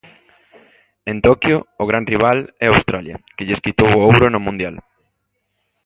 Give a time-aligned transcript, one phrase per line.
[1.11, 4.75] En Toquio o gran rival é Australia, que lles quitou o ouro no Mundial.